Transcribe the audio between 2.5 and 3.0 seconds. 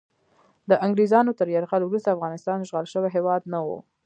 اشغال